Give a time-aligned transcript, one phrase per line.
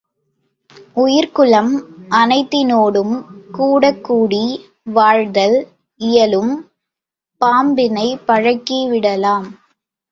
[0.97, 1.69] உயிர்க்குலம்
[2.11, 3.13] அனைத்தினோடும்
[3.51, 4.43] கூடக் கூடி
[4.93, 5.57] வாழ்தல்
[6.01, 6.51] இயலும்,
[7.41, 9.47] பாம்பினைப் பழக்கிவிடலாம்.